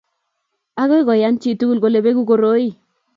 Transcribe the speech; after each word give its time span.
agoi 0.81 1.03
kuyan 1.07 1.35
chitugul 1.41 1.79
kole 1.81 1.99
beku 2.05 2.21
koroi 2.29 2.67